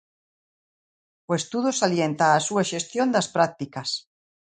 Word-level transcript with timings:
O 1.29 1.31
estudo 1.39 1.69
salienta 1.81 2.25
a 2.31 2.43
súa 2.47 2.63
xestión 2.71 3.07
das 3.15 3.27
prácticas. 3.35 3.89